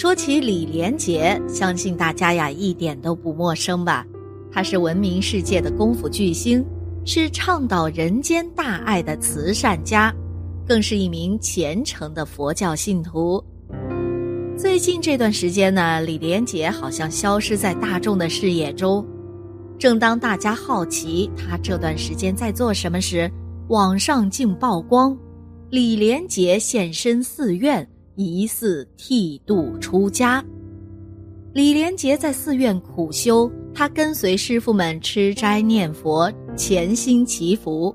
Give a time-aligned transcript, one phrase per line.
[0.00, 4.06] 说起李连杰，相信大家呀一点都不陌生吧？
[4.48, 6.64] 他是闻名世界的功夫巨星，
[7.04, 10.14] 是倡导人间大爱的慈善家，
[10.68, 13.42] 更是一名虔诚的佛教信徒。
[14.56, 19.04] 最近这段时间呢，李连杰好像消失在大众的视野中。
[19.80, 23.28] 正当大家好奇他这段时间在做什么时，
[23.66, 25.18] 网上竟曝光
[25.70, 27.84] 李连杰现身寺院。
[28.18, 30.44] 疑似剃度出家，
[31.52, 37.94] 李连杰在寺院苦修，他跟随师傅们吃斋念佛，潜心祈福。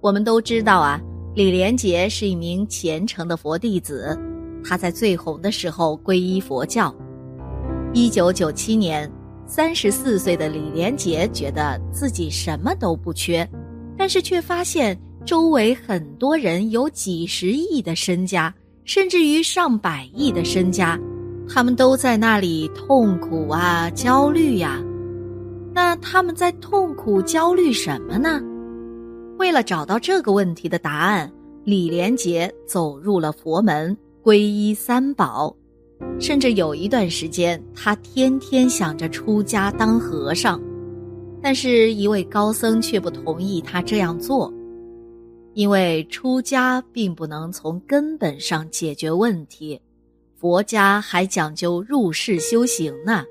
[0.00, 1.00] 我们都知道啊，
[1.34, 4.16] 李连杰是一名虔诚的佛弟子，
[4.62, 6.94] 他在最红的时候皈依佛教。
[7.92, 9.10] 一九九七年，
[9.48, 13.48] 三十四岁的李连杰觉得自己什么都不缺，
[13.98, 18.54] 但是却发现周围很多人有几十亿的身家。
[18.86, 20.96] 甚至于上百亿的身家，
[21.48, 24.80] 他们都在那里痛苦啊、焦虑呀。
[25.74, 28.40] 那他们在痛苦、焦虑什么呢？
[29.38, 31.30] 为了找到这个问题的答案，
[31.64, 35.54] 李连杰走入了佛门，皈依三宝，
[36.20, 40.60] 甚至有一段时间，他天天想着出家当和尚。
[41.42, 44.50] 但是，一位高僧却不同意他这样做。
[45.56, 49.80] 因为出家并不能从根本上解决问题，
[50.34, 53.24] 佛家还讲究入世修行呢。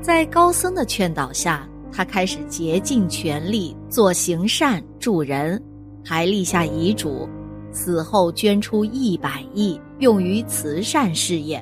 [0.00, 5.60] 在高僧的劝导下，他开始竭尽全力做行善助人，
[6.04, 7.28] 还立下遗嘱，
[7.72, 11.60] 死后捐出一百亿用于慈善事业。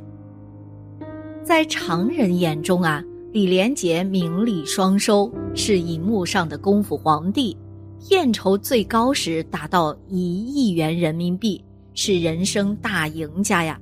[1.43, 3.03] 在常人眼中啊，
[3.33, 7.57] 李连杰名利双收，是荧幕上的功夫皇帝。
[8.01, 11.63] 片酬最高时达到一亿元人民币，
[11.95, 13.79] 是人生大赢家呀。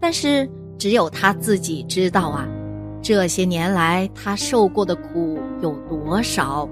[0.00, 0.48] 但是
[0.78, 2.48] 只有他自己知道啊，
[3.02, 6.68] 这些年来他受过的苦有多少。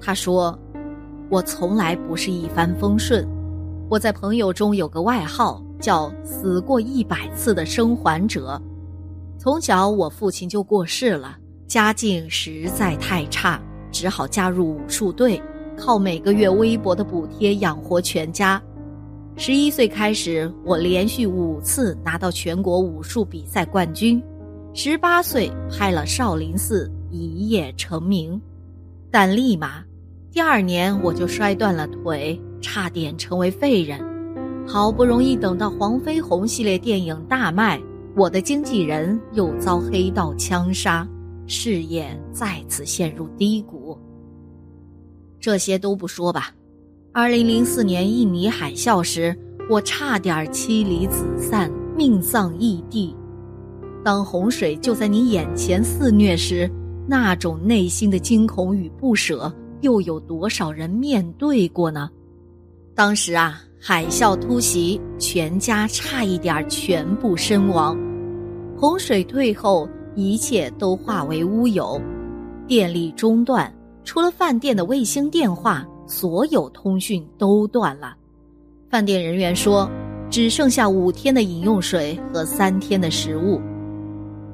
[0.00, 0.58] 他说
[1.30, 3.26] ：“我从来不是一帆风顺，
[3.88, 8.60] 我在朋友中有个外号叫‘死过一百次的生还者’。
[9.38, 11.38] 从小我父亲就过世了，
[11.68, 13.60] 家境实在太差，
[13.92, 15.40] 只好加入武术队。”
[15.80, 18.62] 靠每个月微薄的补贴养活全家。
[19.36, 24.22] 十一岁开始，我连续五次拿到全国武术比赛冠军。
[24.74, 28.38] 十八岁拍了《少林寺》，一夜成名。
[29.10, 29.82] 但立马，
[30.30, 33.98] 第二年我就摔断了腿，差点成为废人。
[34.68, 37.80] 好不容易等到黄飞鸿系列电影大卖，
[38.14, 41.08] 我的经纪人又遭黑道枪杀，
[41.46, 43.98] 事业再次陷入低谷。
[45.40, 46.52] 这些都不说吧，
[47.12, 49.34] 二零零四年印尼海啸时，
[49.70, 53.16] 我差点妻离子散、命丧异地。
[54.04, 56.70] 当洪水就在你眼前肆虐时，
[57.08, 62.10] 那种内心的惊恐与不舍，又有多少人面对过呢？
[62.94, 67.98] 当时啊，海啸突袭，全家差一点全部身亡。
[68.76, 71.98] 洪水退后，一切都化为乌有，
[72.66, 73.72] 电力中断。
[74.10, 78.16] 除了饭店的卫星电话，所有通讯都断了。
[78.88, 79.88] 饭店人员说，
[80.28, 83.62] 只剩下五天的饮用水和三天的食物。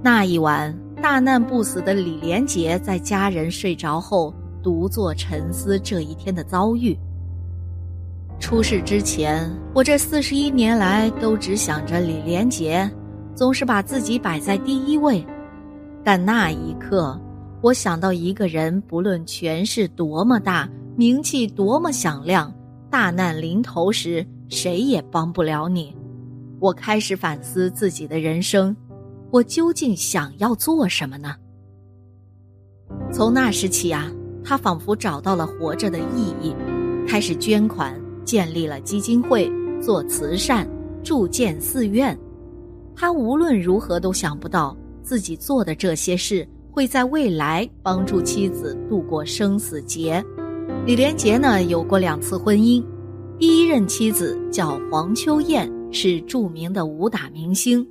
[0.03, 4.31] 那一晚，大难不死的李连杰在家人睡着后，
[4.62, 6.95] 独坐沉思这一天的遭遇。
[8.39, 12.87] 出事之前，我这四十一年来都只想着李连杰，
[13.34, 15.27] 总是把自己摆在第一位。
[16.05, 17.19] 但那一刻。
[17.62, 22.53] 我想到一个人，不论权势多么大，名气多么响亮，
[22.91, 25.97] 大难临头时，谁也帮不了你。
[26.61, 28.77] 我开始反思自己的人生，
[29.31, 31.34] 我究竟想要做什么呢？
[33.11, 34.12] 从那时起啊，
[34.45, 36.55] 他仿佛找到了活着的意义，
[37.09, 39.51] 开始捐款，建立了基金会，
[39.83, 40.69] 做慈善，
[41.03, 42.16] 住建寺院。
[42.95, 46.47] 他无论如何都想不到自己做的这些事。
[46.77, 50.23] 会在未来帮助妻子度过生死劫。
[50.84, 52.84] 李连杰呢有过两次婚姻，
[53.39, 57.83] 第一任妻子叫黄秋燕，是著名的武打明星。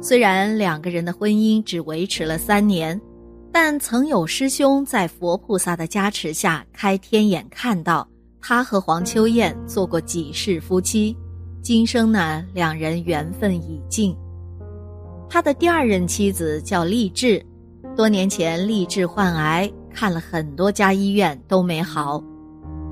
[0.00, 2.98] 虽然两个人的婚姻只维持了三年，
[3.52, 8.08] 但曾有师兄在佛菩萨的加持下开天眼看到
[8.40, 11.14] 他和黄秋燕做过几世夫妻，
[11.60, 14.16] 今生呢两人缘分已尽。
[15.28, 17.44] 他的第二任妻子叫励志。
[17.96, 22.22] 多年前，立志患癌，看了很多家医院都没好。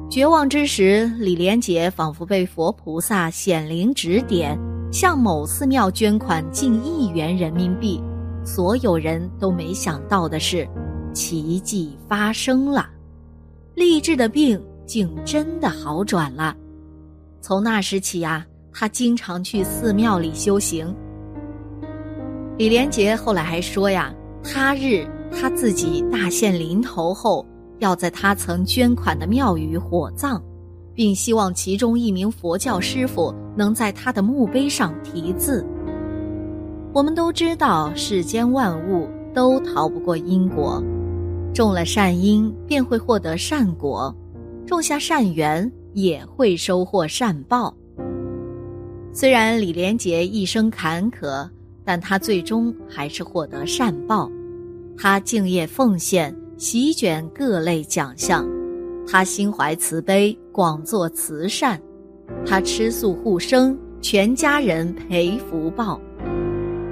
[0.08, 4.56] 绝望之时，李连杰仿佛被佛菩萨显灵指点，
[4.92, 8.00] 向某寺庙捐款近亿元人民币。
[8.44, 10.68] 所有人都没想到的是，
[11.12, 12.88] 奇迹发生了，
[13.74, 16.54] 励志的病竟真的好转了。
[17.40, 20.94] 从那时起呀，他经常去寺庙里修行。
[22.56, 27.46] 李连杰后来还说呀，他日他自己大限临头后，
[27.78, 30.42] 要在他曾捐款的庙宇火葬，
[30.94, 35.64] 并希望其中一名佛教师傅能在他的墓碑上题字。
[36.92, 40.82] 我们都知道，世间万物都逃不过因果，
[41.54, 44.14] 种了善因便会获得善果，
[44.66, 47.74] 种下善缘也会收获善报。
[49.12, 51.48] 虽然李连杰一生坎坷，
[51.84, 54.30] 但他最终还是获得善报。
[54.96, 58.44] 他敬业奉献，席卷各类奖项；
[59.06, 61.76] 他心怀慈悲，广做慈善；
[62.46, 66.00] 他吃素护生，全家人陪福报。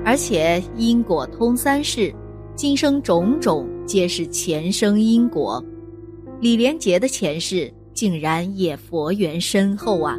[0.04, 2.12] 而且因果通三世，
[2.56, 5.62] 今生种种皆是前生因果。
[6.40, 10.18] 李连杰的前世竟然也佛缘深厚啊！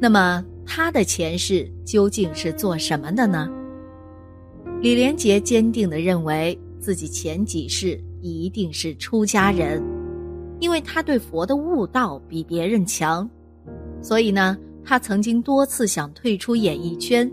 [0.00, 3.48] 那么他的前世究竟是做什么的呢？
[4.80, 9.82] 李连杰坚定地认为自己前几世一定是出家人，
[10.60, 13.28] 因为他对佛的悟道比别人强，
[14.00, 17.28] 所以呢，他曾经多次想退出演艺圈。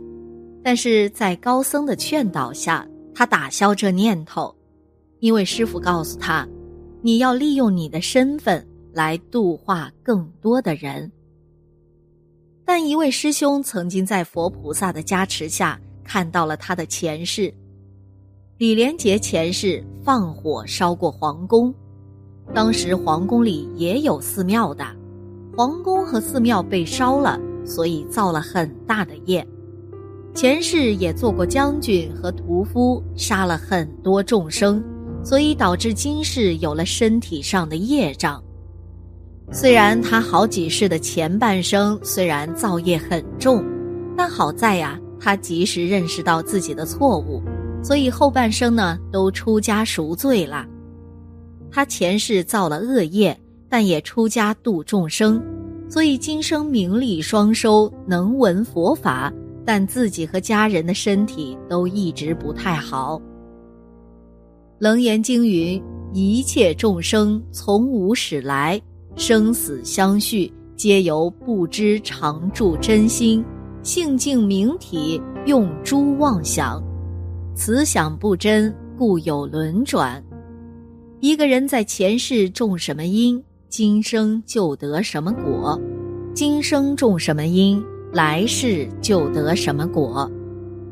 [0.63, 4.53] 但是在高僧的劝导下，他打消这念头，
[5.19, 6.47] 因为师傅告诉他
[7.03, 11.11] ：“你要利用你的身份来度化更多的人。”
[12.65, 17.53] 但一位师兄曾经在佛菩萨的加持下看到了他的前世。
[18.57, 21.73] 李连杰前世放火烧过皇宫，
[22.53, 24.85] 当时皇宫里也有寺庙的，
[25.57, 29.45] 皇宫和寺庙被烧了，所以造了很大的业。
[30.33, 34.83] 前世也做过将军和屠夫，杀了很多众生，
[35.23, 38.41] 所以导致今世有了身体上的业障。
[39.51, 43.63] 虽然他好几世的前半生虽然造业很重，
[44.17, 47.41] 但好在呀，他及时认识到自己的错误，
[47.83, 50.67] 所以后半生呢都出家赎罪了。
[51.71, 53.35] 他前世造了恶业，
[53.67, 55.41] 但也出家度众生，
[55.89, 59.33] 所以今生名利双收，能闻佛法。
[59.65, 63.19] 但自己和家人的身体都一直不太好。
[64.77, 65.81] 楞严经云
[66.13, 68.79] ：“一切众生从无始来，
[69.15, 73.43] 生死相续，皆由不知常住真心，
[73.85, 76.83] 性净明体，用诸妄想，
[77.55, 80.21] 此想不真，故有轮转。”
[81.21, 85.79] 一个人在前世种什么因，今生就得什么果；
[86.33, 87.81] 今生种什么因。
[88.11, 90.27] 来世就得什么果，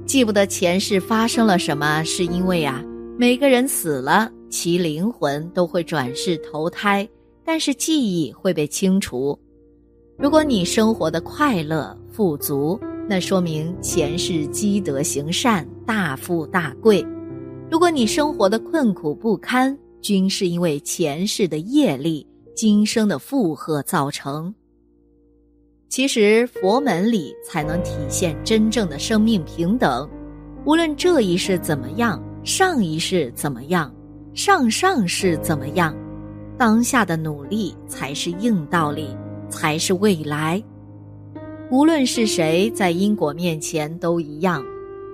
[0.06, 2.84] 记不得前世发生了什么，是因为啊，
[3.18, 7.08] 每个人死了，其灵魂都会转世投胎，
[7.44, 9.40] 但是记忆会被清除。
[10.18, 12.80] 如果你生活的快乐富足，
[13.10, 17.04] 那说明前世积德行善，大富大贵；
[17.72, 22.26] 如果你生活的困苦不堪，均是因为前世的业力、
[22.56, 24.54] 今生的负荷造成。
[25.90, 30.08] 其实佛门里才能体现真正的生命平等，
[30.66, 33.92] 无论这一世怎么样，上一世怎么样，
[34.36, 35.96] 上上世怎么样，
[36.60, 39.18] 当下的努力才是硬道理，
[39.50, 40.64] 才是未来。
[41.74, 44.64] 无论是谁在因果面前都一样，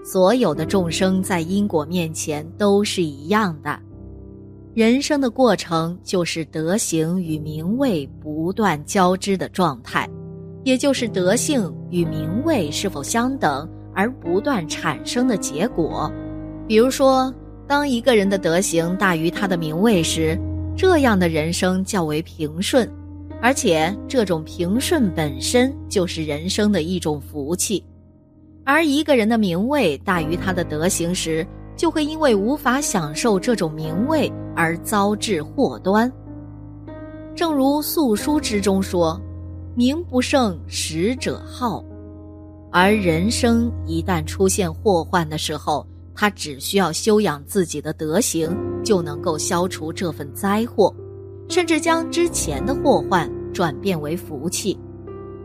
[0.04, 3.80] 所有的众生在因果面前都是一样的。
[4.74, 10.06] 人生的过程就是德行与名位不断交织的状态。
[10.66, 16.12] 也就是德性与名位是否相等而不断产生的结果。
[16.68, 17.34] 比如说，
[17.68, 20.38] 当一个人的德行大于他的名位时，
[20.76, 22.92] 这样的人生较为平顺，
[23.42, 27.84] 而且这种平顺本身就是人生的一种福气。
[28.64, 36.12] 而一个人的名位大于他的德行时，就会因为无法享受这种名位而遭致祸端。
[37.36, 39.20] 正如素书之中说。
[39.76, 41.82] 名不胜实者好，
[42.70, 48.50] 而人生一旦出现祸患的时候，他只需要修养自己的德行，
[48.84, 50.94] 就能够消除这份灾祸，
[51.50, 54.80] 甚至将之前的祸患转变为福气。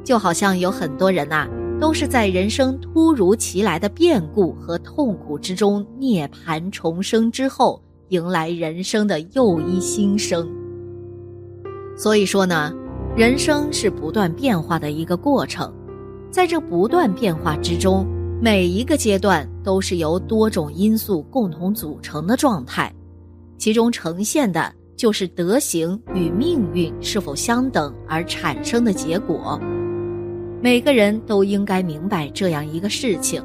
[0.04, 1.48] 就好像有很多人呐，
[1.80, 10.48] 都是在人生突如其来的变故和痛苦之中涅槃重生之后，迎来人生的又一新生。
[11.96, 12.72] 所以说呢。
[13.16, 15.72] 人生是不断变化的一个过程，
[16.32, 18.04] 在这不断变化之中，
[18.42, 22.92] 每一个阶段都是由多种因素共同组成的状态，
[23.56, 29.60] 其中呈现的就是德行与命运是否相等而产生的结果。
[30.62, 33.44] 每个人都应该明白这样一个事情：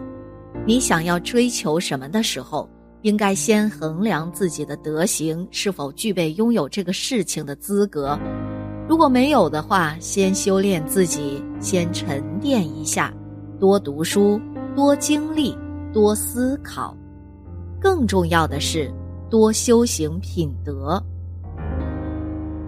[0.66, 2.70] 你想要追求什么的时候，
[3.02, 8.18] 应该先衡量自己的德行是否具备拥有这个事情的资格。
[8.88, 13.14] 如果没有的话，先修炼自己，先沉淀一下，
[13.60, 14.40] 多读书，
[14.78, 15.54] 多经历，
[15.92, 16.96] 多思考。
[17.82, 18.90] 更重要的是，
[19.30, 21.04] 多修行品德。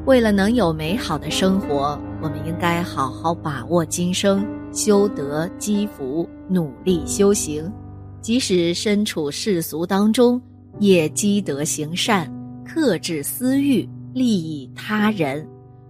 [0.05, 7.71] 为了能有美好的生活，我们应该好好把握今生，修德积福，努力修行。
[8.19, 10.41] 即使身处世俗当中，
[10.79, 12.31] 也积德行善，
[12.65, 15.47] 克制私欲，利益他人。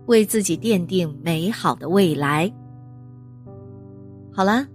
[0.08, 2.52] 为自己奠定美好的未来。
[4.34, 4.66] 好了，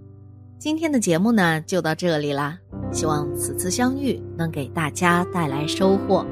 [0.57, 2.57] 今天的节目呢就到这里啦。
[2.91, 6.25] 希望此次相遇能给大家带来收获。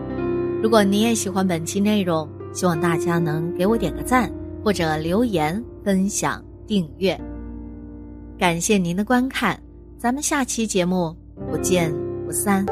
[0.64, 4.32] 如果你也喜欢本期内容，希望大家能给我点个赞，
[4.64, 7.20] 或者留言、分享、订阅。
[8.40, 9.60] 感谢您的观看，
[10.00, 11.16] 咱们下期节目
[11.52, 11.94] 不见
[12.26, 12.66] 不散。